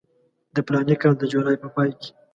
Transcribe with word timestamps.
د 0.55 0.57
فلاني 0.67 0.95
کال 1.01 1.13
د 1.17 1.23
جولای 1.31 1.57
په 1.63 1.67
پای 1.75 1.89
کې. 1.99 2.09